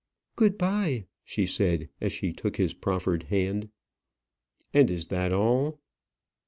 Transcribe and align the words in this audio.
"Good 0.35 0.57
bye," 0.57 1.05
she 1.23 1.45
said, 1.45 1.89
as 2.01 2.11
she 2.11 2.33
took 2.33 2.57
his 2.57 2.73
proffered 2.73 3.21
hand. 3.25 3.69
"And 4.73 4.89
is 4.89 5.05
that 5.09 5.31
all?" 5.31 5.79